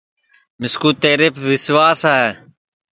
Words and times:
مِسکُو 0.59 0.89
تیریپ 1.01 1.35
وسواس 1.47 2.01
ہے 2.11 2.27